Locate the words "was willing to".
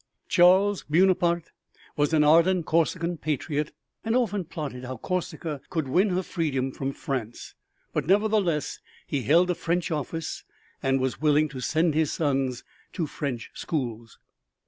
10.99-11.59